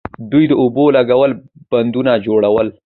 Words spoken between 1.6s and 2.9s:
بندونه جوړول